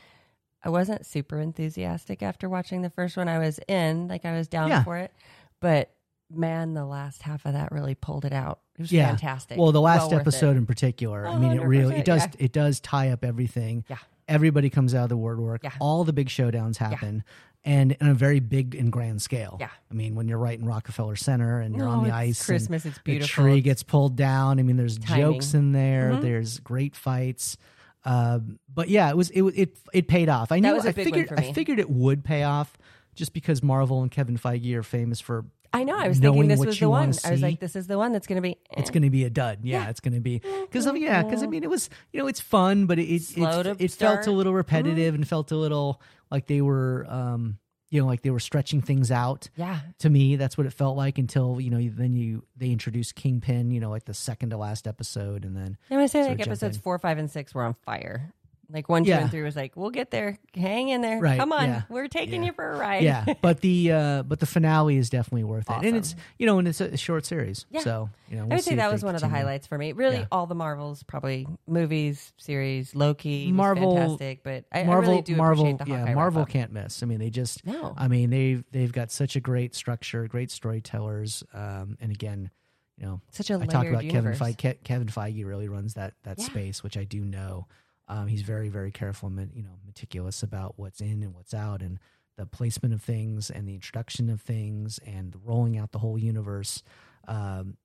[0.63, 3.29] I wasn't super enthusiastic after watching the first one.
[3.29, 4.83] I was in, like I was down Yeah.
[4.85, 5.13] for it,
[5.61, 5.95] but
[6.31, 8.61] man, the last half of that really pulled it out.
[8.77, 9.09] It was Yeah.
[9.09, 9.57] fantastic.
[9.59, 10.17] Well, the last it.
[10.17, 11.27] episode in particular.
[11.27, 12.31] I mean, it really it does yeah.
[12.39, 13.85] it does tie up everything.
[13.89, 13.97] Yeah.
[14.27, 15.65] Everybody comes out of the woodwork.
[15.65, 15.73] Yeah.
[15.81, 17.25] All the big showdowns happen.
[17.65, 19.57] And in a very big and grand scale.
[19.61, 19.69] Yeah.
[19.91, 22.41] I mean, when you're right in Rockefeller Center and you're Oh, on the it's ice,
[22.41, 23.45] and Christmas, it's beautiful.
[23.45, 24.59] The tree gets pulled down.
[24.59, 25.33] I mean, there's Timing.
[25.35, 26.13] jokes in there.
[26.13, 26.23] Mhm.
[26.23, 27.57] There's great fights.
[28.05, 30.53] Um, but yeah, it was it it it paid off.
[30.53, 32.79] I knew I figured I figured it would pay off
[33.15, 35.99] just because Marvel and Kevin Feige are famous for I know.
[35.99, 37.13] I was thinking this was the one.
[37.25, 38.57] I was like, this is the one that's going to be.
[38.79, 38.93] it's eh.
[38.93, 39.59] going to be a dud.
[39.63, 39.91] Yeah, Yeah.
[39.91, 42.41] it's going to be because of yeah, because I mean it was you know it's
[42.41, 46.47] fun, but it it, it, it felt a little repetitive and felt a little like
[46.47, 47.59] they were um
[47.91, 49.49] you know like they were stretching things out.
[49.57, 49.81] Yeah.
[50.01, 53.71] To me, that's what it felt like until you know then you they introduced Kingpin,
[53.71, 56.41] you know, like the second to last episode, and then I want to say like
[56.41, 56.83] episodes in.
[56.83, 58.33] four, five, and six were on fire.
[58.71, 59.21] Like one, two, Yeah.
[59.23, 60.37] and three was like, we'll get there.
[60.55, 61.21] Hang in there.
[61.21, 61.69] Right, Come on.
[61.69, 61.83] yeah.
[61.89, 62.49] We're taking Yeah.
[62.49, 63.03] you for a ride.
[63.03, 66.59] yeah, but the uh, but the finale is definitely worth it, and it's you know,
[66.59, 67.81] and it's a short series, Yeah.
[67.81, 69.93] so you know, I we'll would say that was one of the highlights for me.
[69.93, 74.43] Really, all the Marvels, probably movies, series, Loki, Marvel- fantastic.
[74.43, 77.03] But I, Marvel, I really do Marvel, appreciate the yeah, Marvel can't miss.
[77.03, 77.95] I mean, they just, No.
[77.97, 82.51] I mean, they've they've got such a great structure, great storytellers, um, and again,
[82.99, 84.39] you know, Such a I talk about universe.
[84.39, 84.85] Kevin Feige.
[84.85, 87.67] Kevin Feige really runs that that space, which I do know.
[88.09, 91.83] Um, he's very very careful, and you know, meticulous about what's in and what's out,
[91.83, 91.99] and
[92.37, 96.83] the placement of things, and the introduction of things, and rolling out the whole universe.
[97.27, 97.77] Um,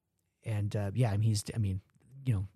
[0.45, 1.81] and uh, yeah, I mean, he's, I mean,
[2.25, 2.47] you know.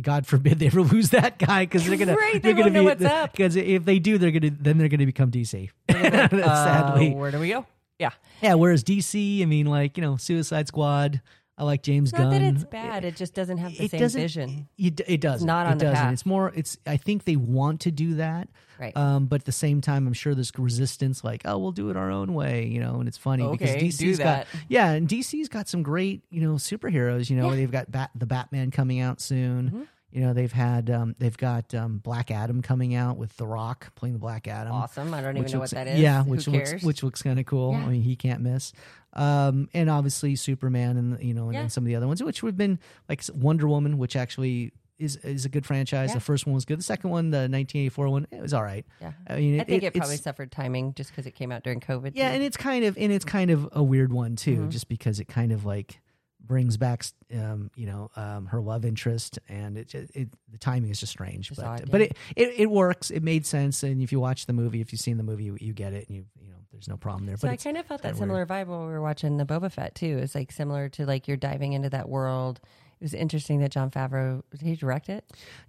[0.00, 2.82] God forbid they ever lose that guy because they're gonna Right, they're they gonna know
[2.82, 3.32] be what's up.
[3.32, 7.40] because if they do they're gonna then they're gonna become DC sadly Uh, where do
[7.40, 7.66] we go?
[7.98, 8.10] Yeah.
[8.40, 11.20] yeah whereas DC I mean like you know Suicide Squad
[11.58, 13.04] I like James Not Gunn that it's bad.
[13.04, 14.68] It just doesn't have the it same vision.
[14.78, 15.46] It, it doesn't.
[15.46, 15.96] not it on the doesn't.
[16.04, 16.12] path.
[16.14, 16.50] It's more.
[16.54, 16.78] It's.
[16.86, 18.48] I think they want to do that,
[18.80, 18.96] Right.
[18.96, 21.22] um, but at the same time, I'm sure there's resistance.
[21.22, 22.96] Like, oh, we'll do it our own way, you know.
[23.00, 26.40] And it's funny because Okay, DC's do got yeah, and DC's got some great you
[26.40, 27.28] know superheroes.
[27.28, 27.56] You know, Yeah.
[27.56, 29.70] they've got Bat, the Batman coming out soon.
[29.70, 29.86] Mhm.
[30.12, 33.94] You know, they've had um, they've got um, Black Adam coming out with The Rock
[33.94, 34.72] playing the Black Adam.
[34.72, 35.14] awesome.
[35.14, 35.98] I don't even know looks- what that is.
[36.00, 36.72] Yeah, Who which cares?
[36.72, 37.72] looks which looks kind of cool.
[37.72, 37.78] Yeah.
[37.84, 38.72] I mean, he can't miss.
[39.14, 41.60] Um, and obviously Superman and you know and, Yeah.
[41.62, 44.72] and some of the other ones, which would have been like Wonder Woman, which actually
[44.98, 46.10] is is a good franchise.
[46.10, 46.14] Yeah.
[46.16, 46.78] The first one was good.
[46.78, 48.84] The second one, the 1984 one, it was all right.
[49.00, 49.12] yeah.
[49.26, 51.80] I mean, I think it, it's- probably suffered timing just because it came out during
[51.80, 52.12] COVID.
[52.14, 52.34] yeah, too.
[52.34, 54.68] and it's kind of and it's kind of a weird one too, Mhm.
[54.68, 56.00] just because it kind of like
[56.46, 60.90] brings back um, you know um, her love interest, and it, just, it the timing
[60.90, 62.06] is just strange, but odd, but yeah.
[62.06, 63.10] it, it it works.
[63.10, 65.56] It made sense, and if you watch the movie, if you've seen the movie, you,
[65.60, 67.36] you get it, and you you know there's no problem there.
[67.36, 69.70] So but I kind of felt that similar vibe when we were watching the Boba
[69.70, 70.18] Fett too.
[70.18, 72.60] It's like similar to like you're diving into that world.
[73.00, 75.24] It was interesting that Jon Favreau did he direct it?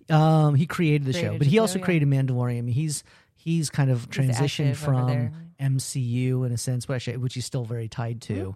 [0.10, 1.86] Um, he created the show, but he show, also yeah.
[1.86, 2.60] created Mandalorian.
[2.60, 3.04] I mean, he's
[3.36, 5.32] he's kind of He's transitioned from.
[5.64, 8.34] MCU in a sense, but actually, which he's still very tied to.
[8.34, 8.50] Mm-hmm.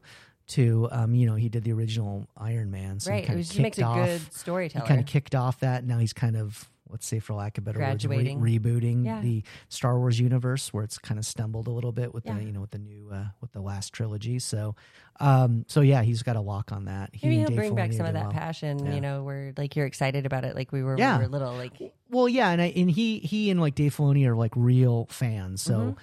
[0.52, 3.18] To um, you know, he did the original Iron Man, so right.
[3.18, 4.06] he It kind was of just makes a off.
[4.06, 4.86] good He storyteller.
[4.86, 5.84] kind of kicked off that.
[5.84, 9.20] Now he's kind of let's say, for lack of better words, re- rebooting Yeah.
[9.20, 12.36] the Star Wars universe, where it's kind of stumbled a little bit with Yeah.
[12.38, 14.40] the you know with the new uh, with the last trilogy.
[14.40, 14.74] So,
[15.20, 17.10] um, so yeah, he's got a lock on that.
[17.14, 18.32] He Maybe he'll bring back some of that well.
[18.32, 18.94] passion, Yeah.
[18.96, 21.54] you know, where like you're excited about it, like we were when we were little.
[21.56, 21.74] Like,
[22.10, 25.62] Well, yeah, and I, and he he and like Dave Filoni are like real fans,
[25.62, 25.98] so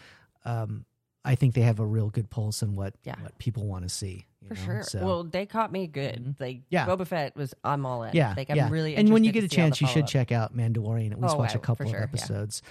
[0.44, 0.84] um,
[1.24, 3.22] I think they have a real good pulse on what Mm-hmm.
[3.22, 4.26] What people want to see.
[4.48, 4.82] For know, sure.
[4.82, 5.04] So.
[5.04, 6.36] Well, they caught me good.
[6.38, 6.86] Like, Yeah.
[6.86, 8.14] Boba Fett was, I'm all in.
[8.14, 8.68] yeah, Like, I'm yeah.
[8.70, 10.56] really and when you get a to see all the chance, you should check out
[10.56, 11.12] Mandalorian.
[11.12, 12.04] At least Oh, watch I- a couple of sure, yeah.
[12.04, 12.62] episodes,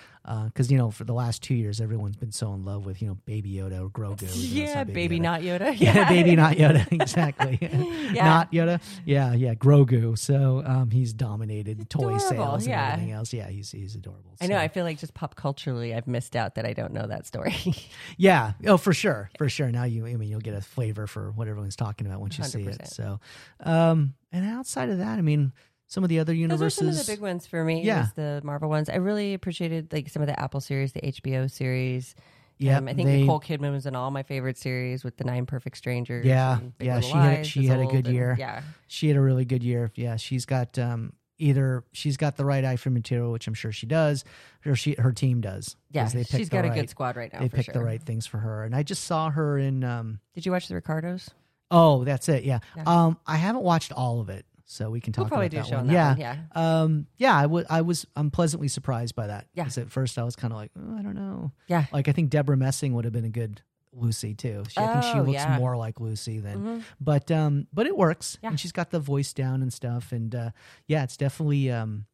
[0.45, 3.07] because you know for the last two years, everyone's been so in love with you
[3.09, 4.21] know Baby Yoda or Grogu.
[4.21, 5.21] You know, it's Yeah, not baby, Yoda.
[5.21, 5.75] not Yoda.
[5.79, 6.87] Yeah, baby, not Yoda.
[6.91, 7.57] Exactly.
[7.61, 8.23] Yeah.
[8.25, 8.81] Not Yoda.
[9.05, 10.17] Yeah, yeah, Grogu.
[10.17, 13.33] So um, he's dominated toy adorable, sales and everything else.
[13.33, 14.31] Yeah, he's he's adorable.
[14.41, 14.57] I know.
[14.57, 17.55] I feel like just pop culturally, I've missed out that I don't know that story.
[18.17, 18.53] Yeah.
[18.67, 19.29] Oh, for sure.
[19.37, 19.71] For sure.
[19.71, 22.43] Now you, I mean, you'll get a flavor for what everyone's talking about once you
[22.43, 22.77] see it.
[22.81, 22.87] 100%.
[22.87, 23.19] So,
[23.61, 25.53] um, and outside of that, I mean,
[25.87, 27.83] some of the other Those are some of the big ones for me.
[27.83, 28.07] Yeah.
[28.15, 28.89] the Marvel ones.
[28.89, 32.15] I really appreciated like some of the Apple series, the HBO series.
[32.57, 35.23] Yeah, Um, I think they- Nicole Kidman was in all my favorite series with the
[35.23, 36.25] Nine Perfect Strangers.
[36.25, 38.35] Yeah, yeah, she had- she had a good and- year.
[38.39, 39.91] Yeah, she had a really good year.
[39.95, 40.15] Yeah.
[40.17, 43.85] She's got, um, either she's got the right eye for material, which I'm sure she
[43.87, 44.23] does,
[44.65, 45.75] or she, her team does.
[45.91, 46.05] yeah.
[46.07, 47.39] They picked She's the got a right- good squad right now.
[47.39, 47.73] They for picked sure.
[47.73, 48.63] the right things for her.
[48.63, 51.31] And I just saw her in, um, Did you watch the Ricardos?
[51.71, 52.43] Oh, that's it.
[52.43, 52.59] Yeah.
[52.75, 52.83] Yeah.
[52.85, 54.45] Um, I haven't watched all of it.
[54.65, 55.87] So we can talk We'll probably about do a that show one.
[55.89, 56.29] on that yeah.
[56.31, 56.47] one.
[56.55, 59.45] Yeah, Um, yeah, I wa- I was, I'm pleasantly surprised by that.
[59.53, 59.65] Yeah.
[59.65, 61.51] 'Cause at first I was kind of like, oh, I don't know.
[61.67, 61.85] yeah.
[61.91, 64.63] Like I think Debra Messing would have been a good Lucy too.
[64.69, 65.57] She, I think she Oh, looks yeah.
[65.59, 66.83] more like Lucy than, Mhm.
[66.99, 68.49] but um, but it works, Yeah.
[68.49, 70.49] and she's got the voice down and stuff, and uh,
[70.87, 71.69] yeah, it's definitely.
[71.71, 72.05] Um,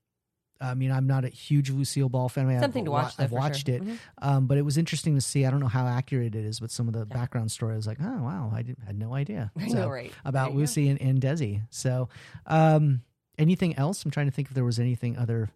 [0.61, 2.45] I mean, I'm not a huge Lucille Ball fan.
[2.45, 3.15] I mean, Something I've, to wa- watch.
[3.17, 3.75] Though, I've watched sure.
[3.75, 3.97] it, Mhm.
[4.21, 5.45] um, but it was interesting to see.
[5.45, 7.87] I don't know how accurate it is, but some of the background story I was
[7.87, 9.51] like, oh wow, I had no idea.
[9.69, 10.11] So, know, right?
[10.25, 10.53] about.
[10.55, 11.61] Lucy and, and Desi.
[11.69, 12.09] So,
[12.45, 13.01] um,
[13.37, 14.03] anything else?
[14.03, 15.49] I'm trying to think if there was anything other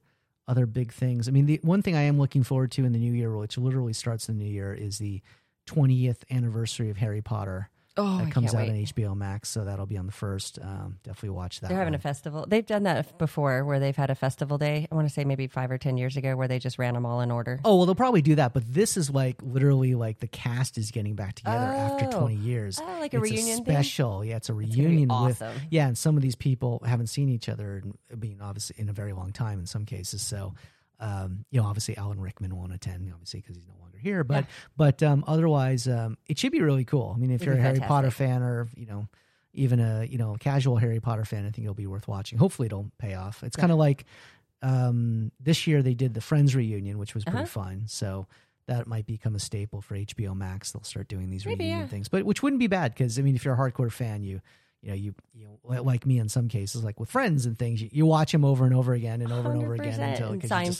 [0.48, 1.28] other big things.
[1.28, 3.58] I mean, the one thing I am looking forward to in the new year, which
[3.58, 5.22] literally starts the new year, is the
[5.68, 7.70] 20th anniversary of Harry Potter.
[7.96, 8.70] Oh, that comes out wait.
[8.72, 10.58] on HBO Max, so that'll be on the first.
[10.62, 11.68] Um, definitely watch that.
[11.70, 12.46] They're having a festival.
[12.48, 14.88] They've done that before, where they've had a festival day.
[14.92, 17.06] I want to say maybe five or ten years ago, where they just ran them
[17.06, 17.60] all in order.
[17.64, 20.90] Oh well, they'll probably do that, but this is like literally like the cast is
[20.92, 22.20] getting back together after Oh.
[22.22, 22.80] 20 years.
[22.82, 23.76] Oh, like a it's reunion a thing?
[23.76, 24.26] special.
[24.26, 25.50] Yeah, it's a It's reunion awesome.
[25.54, 28.76] with yeah, and some of these people haven't seen each other, in, I mean, obviously
[28.80, 30.22] in a very long time in some cases.
[30.24, 30.54] So,
[31.04, 34.24] um, you know, obviously Alan Rickman won't attend, obviously because he's no longer here.
[34.24, 34.46] But
[34.78, 37.14] but um, otherwise, um, it should be really cool.
[37.16, 37.88] I mean, if It'd you're a Harry fantastic.
[37.90, 39.08] Potter fan, or you know,
[39.54, 42.38] even a you know casual Harry Potter fan, I think it'll be worth watching.
[42.40, 43.44] Hopefully, it'll pay off.
[43.44, 44.06] It's kind of like.
[44.62, 47.48] um, this year they did the Friends reunion, which was pretty Uh-huh.
[47.48, 47.84] fun.
[47.88, 48.28] So
[48.68, 50.72] that might become a staple for HBO Max.
[50.72, 51.88] They'll start doing these Maybe, reunion yeah.
[51.88, 54.40] things, but which wouldn't be bad because I mean, if you're a hardcore fan, you
[54.84, 57.82] you know you you know like me in some cases, like with Friends and things,
[57.82, 60.44] you, you watch them over and over again and over and over again until 'cause
[60.44, 60.80] you just-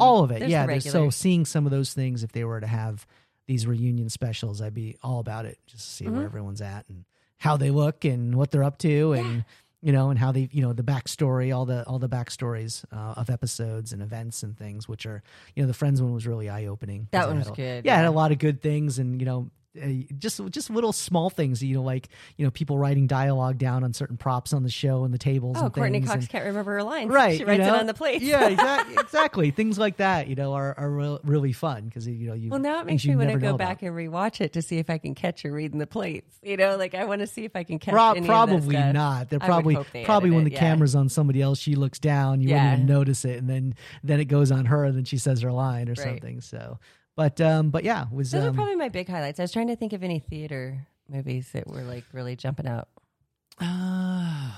[0.00, 0.48] all of it.
[0.48, 3.06] yeah, so seeing some of those things, if they were to have
[3.46, 6.26] these reunion specials, I'd be all about it just to see where Mhm.
[6.26, 7.04] everyone's at and
[7.38, 9.44] how they look and what they're up to and
[9.82, 13.14] you know and how they you know the backstory, all the all the backstories uh,
[13.16, 15.22] of episodes and events and things, which are
[15.54, 17.06] you know the Friends one was really eye opening.
[17.12, 19.50] That one was good, Yeah, it had a lot of good things and you know.
[19.82, 23.84] Uh, just just little small things you know like you know people writing dialogue down
[23.84, 26.72] on certain props on the show and the tables Oh, Courteney Cox and- can't remember
[26.74, 27.10] her lines.
[27.10, 27.74] right She writes you know?
[27.74, 28.22] it on the plate.
[28.22, 32.28] yeah exactly exactly things like that you know are, are real, really fun because you
[32.28, 33.88] know you Well, now it makes me want to go back about.
[33.88, 36.36] and rewatch it to see if I can catch her reading the plates.
[36.42, 38.30] You know, like I want to see if I can catch Pro- any of that
[38.32, 40.60] probably not they're probably they probably when it, the yeah.
[40.60, 42.70] camera's on somebody else she looks down you Yeah.
[42.70, 45.42] wouldn't even notice it and then then it goes on her and then she says
[45.42, 45.98] her line or Right.
[45.98, 46.78] something so
[47.16, 49.40] but um but yeah was Those are um, probably my big highlights.
[49.40, 52.88] I was trying to think of any theater movies that were like really jumping out.
[53.58, 54.50] Uh,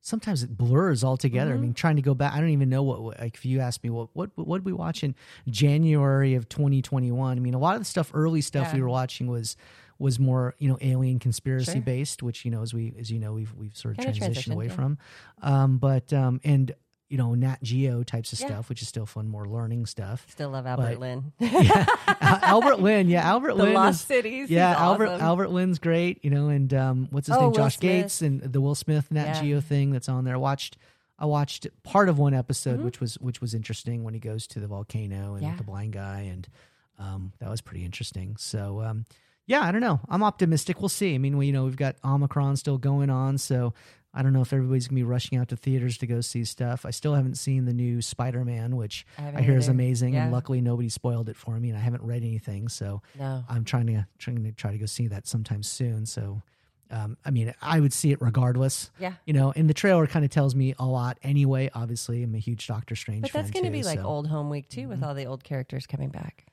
[0.00, 1.54] sometimes it blurs altogether.
[1.54, 1.60] I Mhm.
[1.60, 3.00] mean, trying to go back, I don't even know what.
[3.20, 5.14] Like, if you ask me, what what what did we watch in
[5.48, 7.36] January of 2021?
[7.36, 9.56] I mean, a lot of the stuff, early stuff we were watching was
[9.98, 11.80] was more you know alien conspiracy Sure.
[11.80, 14.66] based, which you know as we as you know we've we've sort of transitioned away
[14.66, 14.72] yeah.
[14.74, 14.98] from.
[15.42, 16.74] Um, but um, and
[17.14, 18.46] you know Nat Geo types of Yeah.
[18.48, 20.26] stuff, which is still fun, more learning stuff.
[20.28, 21.32] Still love Albert But- Lin.
[21.38, 21.86] yeah,
[22.20, 24.50] Al- Albert Lin, yeah, Albert the Lin Lost is- Cities.
[24.50, 25.24] yeah, he's Albert awesome.
[25.24, 27.80] Albert Lin's great, you know, and um, what's his Oh, name, Will Josh Smith.
[28.02, 29.40] Gates, and the Will Smith Nat Yeah.
[29.42, 30.34] Geo thing that's on there.
[30.34, 30.76] I watched
[31.16, 32.84] I watched part of one episode, Mhm.
[32.84, 35.54] which was which was interesting when he goes to the volcano and Yeah.
[35.54, 36.48] the blind guy, and
[36.98, 38.36] um, that was pretty interesting.
[38.38, 39.04] So um,
[39.46, 40.00] yeah, I don't know.
[40.08, 40.80] I'm optimistic.
[40.80, 41.14] We'll see.
[41.14, 43.72] I mean, we you know we've got Omicron still going on, so.
[44.14, 46.86] I don't know if everybody's gonna be rushing out to theaters to go see stuff.
[46.86, 49.72] I still haven't seen the new Spider-Man, which I I, hear is either.
[49.72, 53.44] amazing, and luckily nobody spoiled it for me, and I haven't read anything, so No.
[53.48, 56.06] I'm trying to trying to try to go see that sometime soon.
[56.06, 56.42] So,
[56.90, 59.14] um, I mean, I would see it regardless, Yeah.
[59.26, 59.52] you know.
[59.56, 61.70] And the trailer kind of tells me a lot anyway.
[61.74, 64.48] Obviously, I'm a huge Doctor Strange But that's going to be like so- old home
[64.50, 65.06] week too, with Mhm.
[65.06, 66.46] all the old characters coming back.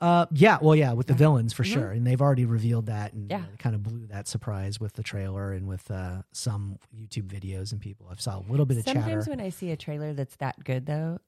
[0.00, 1.72] Uh, yeah, well, yeah, with the villains for Mhm.
[1.72, 3.44] sure, and they've already revealed that, and Yeah.
[3.58, 7.80] kind of blew that surprise with the trailer and with uh, some YouTube videos and
[7.80, 8.06] people.
[8.08, 9.30] I've saw a little bit of Sometimes chatter.
[9.30, 11.18] when I see a trailer that's that good, though,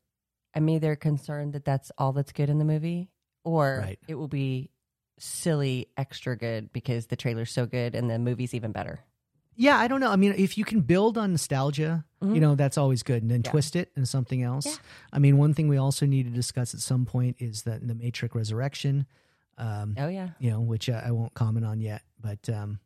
[0.55, 3.11] I'm either concerned that that's all that's good in the movie,
[3.45, 3.99] or Right.
[4.07, 4.71] it will be
[5.19, 9.01] silly extra good because the trailer's so good and the movie's even better.
[9.57, 10.11] Yeah, I don't know.
[10.11, 12.35] I mean, if you can build on nostalgia, Mhm.
[12.35, 13.51] you know, that's always good, and then Yeah.
[13.51, 14.67] twist it into something else.
[14.67, 14.73] Yeah.
[15.13, 17.95] I mean, one thing we also need to discuss at some point is that the
[17.95, 19.07] Matrix Resurrection,
[19.59, 22.79] um, Oh yeah, you know, which uh, I won't comment on yet, but um,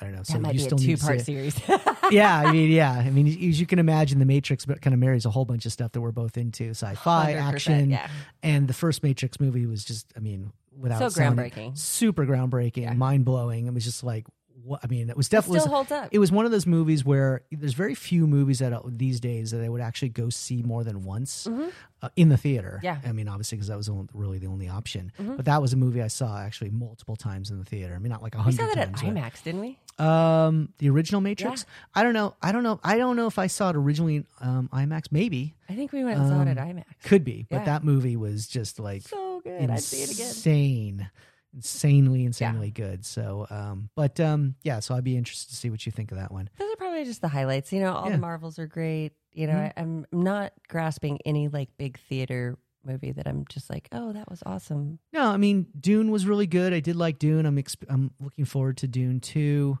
[0.00, 0.18] I don't know.
[0.18, 1.56] that So might you be a still need two part series.
[2.12, 5.24] yeah, I mean, yeah, I mean, as you can imagine, the Matrix kind of marries
[5.24, 8.08] a whole bunch of stuff that we're both into: sci-fi, action, yeah.
[8.42, 11.76] and the first Matrix movie was just, I mean, without So groundbreaking.
[11.78, 12.92] super groundbreaking, Yeah.
[12.94, 13.66] mind blowing.
[13.66, 14.26] It was just like,
[14.64, 14.80] what?
[14.82, 16.08] I mean, it was It definitely still holds up.
[16.10, 19.50] it was one of those movies where there's very few movies that uh, these days
[19.50, 21.70] that I would actually go see more than once Mhm.
[22.02, 22.80] uh, in the theater.
[22.82, 22.98] Yeah.
[23.04, 25.12] I mean, obviously because that was only, really the only option.
[25.18, 25.36] Mhm.
[25.36, 27.94] But that was a movie I saw actually multiple times in the theater.
[27.94, 29.02] I mean, not like a We saw that at times.
[29.02, 29.78] but- IMAX, didn't we?
[29.98, 31.66] Um, the original Matrix.
[31.94, 32.34] I don't know.
[32.42, 32.80] I don't know.
[32.82, 35.04] I don't know if I saw it originally in um, IMAX.
[35.12, 36.84] Maybe I think we went and saw it at Um, IMAX.
[37.04, 37.64] could be, but Yeah.
[37.66, 39.70] that movie was just like So good.
[39.70, 40.26] I'd see it again.
[40.26, 41.10] insane,
[41.54, 43.04] insanely, insanely good.
[43.06, 44.80] So, um, but um, yeah.
[44.80, 46.50] So I'd be interested to see what you think of that one.
[46.58, 47.72] Those are probably just the highlights.
[47.72, 48.12] You know, all Yeah.
[48.12, 49.12] the Marvels are great.
[49.32, 49.72] You know, Mhm.
[49.76, 54.28] I, I'm not grasping any like big theater movie that I'm just like, oh, that
[54.30, 54.98] was awesome.
[55.12, 56.72] No, I mean Dune was really good.
[56.74, 57.46] I did like Dune.
[57.46, 59.78] I'm exp- I'm looking forward to Dune two.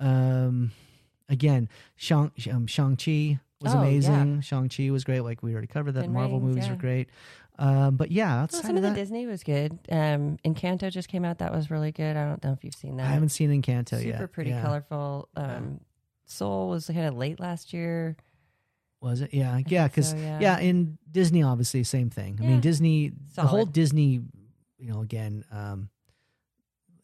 [0.00, 0.72] Um,
[1.28, 3.88] again, Shang um, Shang Chi was Oh, yeah.
[3.88, 4.40] amazing.
[4.42, 5.20] Shang Chi was great.
[5.20, 6.02] Like we already covered that.
[6.02, 6.72] Ten Marvel Rings, movies yeah.
[6.72, 7.08] are great.
[7.60, 9.78] Um, but yeah, Well, some of the Disney was good.
[9.90, 11.38] Um, Encanto just came out.
[11.38, 12.16] That was really good.
[12.16, 13.06] I don't know if you've seen that.
[13.06, 14.14] I haven't seen Encanto Super yet.
[14.14, 14.62] Super pretty, yeah.
[14.62, 15.28] colorful.
[15.34, 15.80] Um,
[16.24, 18.16] Soul was kind of late last year.
[19.00, 19.32] Was it?
[19.32, 20.38] Yeah, I yeah, because so, yeah.
[20.40, 22.38] yeah, in Disney, obviously, same thing.
[22.40, 22.50] I Yeah.
[22.50, 24.20] mean, Disney, the whole Disney,
[24.78, 25.88] you know, again, um,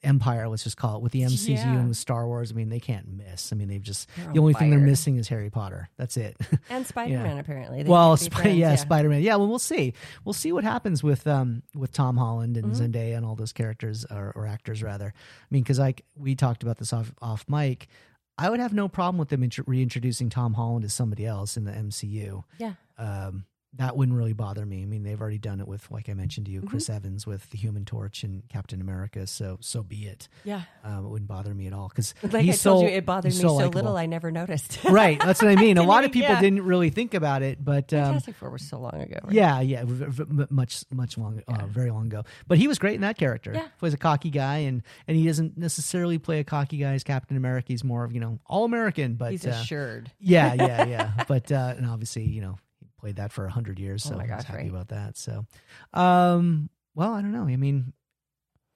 [0.05, 0.49] empire.
[0.49, 1.75] Let's just call it with the MCU Yeah.
[1.79, 2.53] and with Star Wars.
[2.53, 3.53] I mean, they can't miss.
[3.53, 5.88] I mean, they've just They're the on only thing they're missing is Harry Potter.
[5.97, 6.37] That's it.
[6.71, 7.83] and Spider Man apparently.
[7.83, 9.23] They well, Sp- friends, yeah, Spider Man.
[9.23, 9.95] Yeah, well, we'll see.
[10.25, 12.93] We'll see what happens with um with Tom Holland and Mhm.
[12.93, 15.07] Zendaya and all those characters or, or actors rather.
[15.17, 17.88] I mean, because like we talked about this off off mic.
[18.37, 21.64] I would have no problem with them intro- reintroducing Tom Holland as somebody else in
[21.64, 22.43] the MCU.
[22.59, 22.73] Yeah.
[22.99, 23.45] Um,
[23.77, 24.83] that wouldn't really bother me.
[24.83, 26.69] I mean, they've already done it with, like I mentioned to you, Mm-hmm.
[26.69, 29.27] Chris Evans with the Human Torch and Captain America.
[29.27, 30.29] So, so be it.
[30.45, 30.63] Yeah.
[30.85, 33.05] Um, it wouldn't bother me at all because Like he's I told so, you, it
[33.05, 34.79] bothered me so so little I never noticed.
[34.89, 35.19] right.
[35.19, 35.77] That's what I mean.
[35.79, 36.41] a lot of people yeah.
[36.41, 39.19] didn't really think about it, but um, Fantastic Four was so long ago.
[39.25, 39.33] right?
[39.33, 42.23] yeah, yeah, v- v- much, much long, uh, very long ago.
[42.47, 43.53] But he was great in that character.
[43.55, 43.67] Yeah.
[43.81, 47.37] plays a cocky guy, and and he doesn't necessarily play a cocky guy as Captain
[47.37, 47.67] America.
[47.69, 50.13] He's more of you know all American, but He's uh, assured.
[50.21, 51.25] yeah, yeah, yeah.
[51.27, 52.57] but uh, and obviously, you know,
[53.05, 54.71] played that for a hundred years, Oh so I was happy right.
[54.71, 55.19] about that.
[55.19, 55.45] So,
[55.93, 57.43] um, well, I don't know.
[57.47, 57.93] I mean,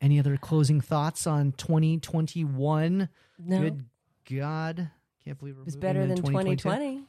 [0.02, 3.08] any other closing thoughts on 2021?
[3.38, 3.84] No, Good
[4.30, 4.90] God,
[5.24, 6.56] can't believe we're it's better than 2022.
[6.62, 7.04] 2020.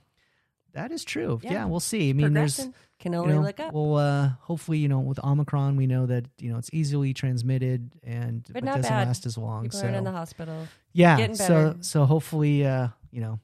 [0.73, 1.41] That is true.
[1.43, 1.65] Yeah, Yeah.
[1.65, 2.09] we'll see.
[2.09, 2.69] I mean, there's.
[2.99, 3.73] Can you only know, look up.
[3.73, 7.91] Well, uh, hopefully, you know, with Omicron, we know that you know it's easily transmitted
[8.01, 9.07] and But doesn't bad.
[9.07, 9.63] last as long.
[9.63, 10.67] People so in the hospital.
[10.93, 13.39] yeah, so so hopefully, uh, you know,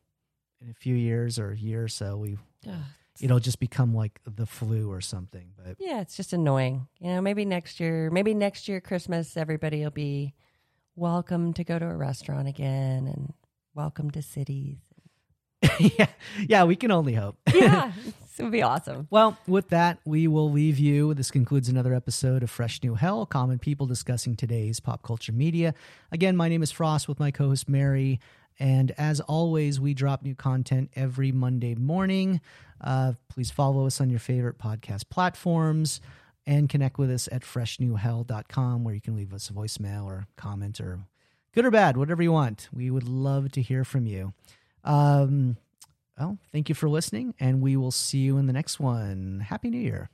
[0.61, 2.73] in a few years or a year or so, we Ugh.
[3.21, 5.49] It'll just become like the flu or something.
[5.55, 6.87] But Yeah, it's just annoying.
[6.99, 10.33] You know, maybe next year, maybe next year Christmas, everybody will be
[10.95, 13.33] welcome to go to a restaurant again and
[13.73, 14.77] welcome to cities.
[15.79, 16.07] yeah,
[16.47, 17.37] yeah, we can only hope.
[17.53, 17.91] Yeah,
[18.37, 19.07] it would be awesome.
[19.09, 21.13] Well, with that, we will leave you.
[21.13, 25.73] This concludes another episode of Fresh New Hell, common people discussing today's pop culture media.
[26.11, 28.19] Again, my name is Frost with my co host Mary.
[28.59, 32.41] And as always, we drop new content every Monday morning.
[32.81, 36.01] Uh, please follow us on your favorite podcast platforms
[36.45, 40.79] and connect with us at freshnewhell.com where you can leave us a voicemail or comment
[40.79, 40.99] or
[41.53, 42.69] good or bad, whatever you want.
[42.71, 44.33] We would love to hear from you.
[44.83, 45.57] Um,
[46.17, 49.41] well, thank you for listening, and we will see you in the next one.
[49.45, 50.09] Happy New Year.